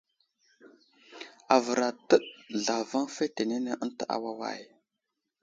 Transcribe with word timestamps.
Avər 1.55 1.79
atəɗ 1.89 2.23
zlavaŋ 2.63 3.05
fetenene 3.15 3.71
ənta 3.83 4.03
awaway. 4.15 4.61